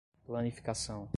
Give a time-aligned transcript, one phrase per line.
[0.27, 1.07] Planificação